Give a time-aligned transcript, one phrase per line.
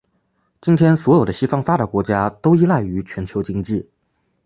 [0.59, 3.87] 今天所有的西方发达国家都依赖于全球经济。